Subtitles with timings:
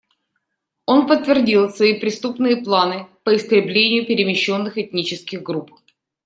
[0.87, 5.75] Он подтвердил свои преступные планы по истреблению перемещенных этнических групп.